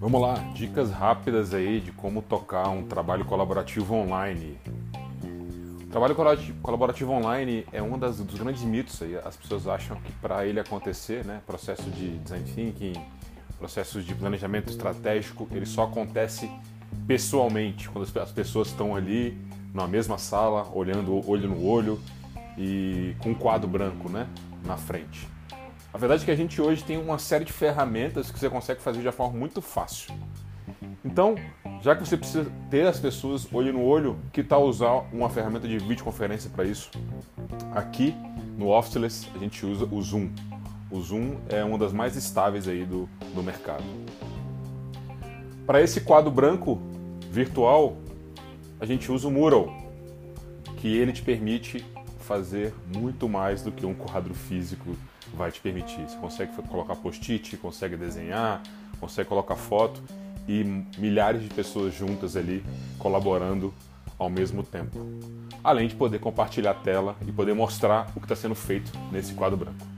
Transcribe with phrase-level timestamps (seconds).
[0.00, 4.58] Vamos lá, dicas rápidas aí de como tocar um trabalho colaborativo online.
[5.82, 6.14] O trabalho
[6.62, 9.16] colaborativo online é um das, dos grandes mitos aí.
[9.24, 12.92] As pessoas acham que para ele acontecer, né, processo de design thinking,
[13.58, 16.50] processos de planejamento estratégico, ele só acontece
[17.06, 19.38] pessoalmente, quando as pessoas estão ali
[19.72, 22.00] na mesma sala, olhando olho no olho
[22.56, 24.28] e com um quadro branco, né,
[24.64, 25.26] na frente.
[25.94, 28.82] A verdade é que a gente hoje tem uma série de ferramentas que você consegue
[28.82, 30.12] fazer de uma forma muito fácil.
[31.04, 31.36] Então,
[31.80, 35.68] já que você precisa ter as pessoas olho no olho, que tal usar uma ferramenta
[35.68, 36.90] de videoconferência para isso?
[37.72, 38.12] Aqui
[38.58, 40.30] no Officeless a gente usa o Zoom.
[40.90, 43.84] O Zoom é uma das mais estáveis aí do, do mercado.
[45.64, 46.82] Para esse quadro branco
[47.30, 47.98] virtual,
[48.80, 49.72] a gente usa o Mural,
[50.78, 51.86] que ele te permite
[52.24, 54.96] fazer muito mais do que um quadro físico
[55.34, 56.02] vai te permitir.
[56.08, 58.62] Você consegue colocar post-it, consegue desenhar,
[58.98, 60.02] consegue colocar foto
[60.48, 60.64] e
[60.98, 62.64] milhares de pessoas juntas ali
[62.98, 63.72] colaborando
[64.18, 64.98] ao mesmo tempo.
[65.62, 69.34] Além de poder compartilhar a tela e poder mostrar o que está sendo feito nesse
[69.34, 69.94] quadro branco.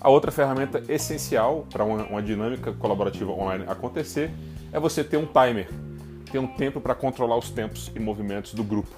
[0.00, 4.30] A outra ferramenta essencial para uma, uma dinâmica colaborativa online acontecer
[4.72, 5.68] é você ter um timer,
[6.30, 8.94] ter um tempo para controlar os tempos e movimentos do grupo.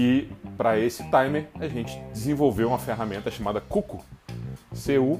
[0.00, 4.04] E para esse timer, a gente desenvolveu uma ferramenta chamada Cuco,
[4.72, 5.10] C-U-K-O-O.team.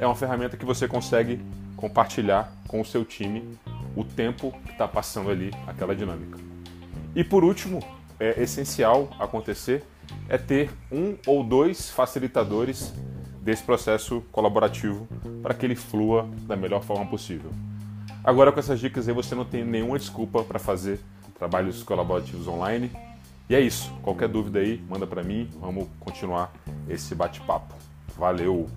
[0.00, 1.38] É uma ferramenta que você consegue
[1.76, 3.46] compartilhar com o seu time
[3.94, 6.38] o tempo que está passando ali aquela dinâmica.
[7.14, 7.80] E por último,
[8.18, 9.84] é essencial acontecer
[10.30, 12.90] é ter um ou dois facilitadores
[13.42, 15.06] desse processo colaborativo
[15.42, 17.50] para que ele flua da melhor forma possível.
[18.24, 20.98] Agora com essas dicas aí você não tem nenhuma desculpa para fazer
[21.38, 22.90] trabalhos colaborativos online.
[23.48, 23.92] E é isso.
[24.02, 25.48] Qualquer dúvida aí, manda para mim.
[25.60, 26.52] Vamos continuar
[26.88, 27.74] esse bate-papo.
[28.16, 28.68] Valeu!